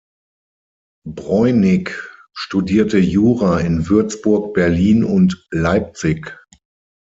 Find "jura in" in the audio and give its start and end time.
2.97-3.87